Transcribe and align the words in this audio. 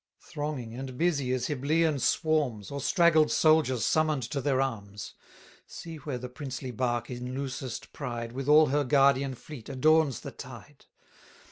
Thronging 0.21 0.73
and 0.73 0.97
busy 0.97 1.31
as 1.31 1.45
Hyblaean 1.45 1.99
swarms, 1.99 2.71
Or 2.71 2.81
straggled 2.81 3.31
soldiers 3.31 3.85
summon'd 3.85 4.23
to 4.31 4.41
their 4.41 4.59
arms, 4.59 5.13
See 5.67 5.97
where 5.97 6.17
the 6.17 6.27
princely 6.27 6.71
bark 6.71 7.11
in 7.11 7.35
loosest 7.35 7.93
pride, 7.93 8.31
With 8.31 8.49
all 8.49 8.69
her 8.69 8.83
guardian 8.83 9.35
fleet, 9.35 9.69
adorns 9.69 10.21
the 10.21 10.31
tide! 10.31 10.85